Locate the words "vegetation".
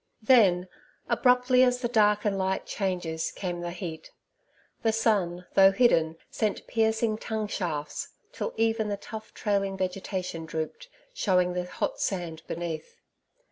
9.77-10.47